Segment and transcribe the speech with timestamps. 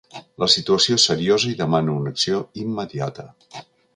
[0.43, 3.29] La situació és seriosa i demana una acció immediata.